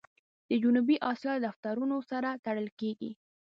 د 0.49 0.51
جنوبي 0.63 0.95
آسیا 1.11 1.33
د 1.37 1.43
دفترونو 1.47 1.97
سره 2.11 2.29
تړل 2.45 2.67
کېږي. 2.79 3.11